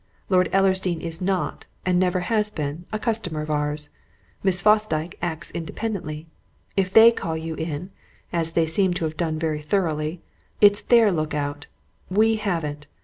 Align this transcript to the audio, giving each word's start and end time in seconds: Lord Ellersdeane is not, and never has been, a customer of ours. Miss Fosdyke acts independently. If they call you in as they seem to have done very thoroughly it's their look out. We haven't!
Lord 0.29 0.49
Ellersdeane 0.51 0.99
is 1.01 1.21
not, 1.21 1.67
and 1.85 1.99
never 1.99 2.21
has 2.21 2.49
been, 2.49 2.87
a 2.91 2.97
customer 2.97 3.41
of 3.41 3.51
ours. 3.51 3.89
Miss 4.41 4.59
Fosdyke 4.59 5.15
acts 5.21 5.51
independently. 5.51 6.25
If 6.75 6.91
they 6.91 7.11
call 7.11 7.37
you 7.37 7.53
in 7.53 7.91
as 8.33 8.53
they 8.53 8.65
seem 8.65 8.95
to 8.95 9.05
have 9.05 9.15
done 9.15 9.37
very 9.37 9.61
thoroughly 9.61 10.23
it's 10.59 10.81
their 10.81 11.11
look 11.11 11.35
out. 11.35 11.67
We 12.09 12.37
haven't! 12.37 12.87